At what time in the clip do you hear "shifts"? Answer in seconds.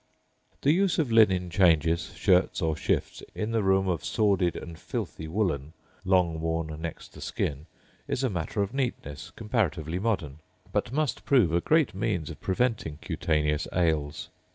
2.75-3.21